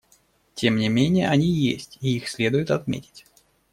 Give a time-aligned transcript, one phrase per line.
[0.55, 3.27] Тем не менее они есть, и их следует отметить.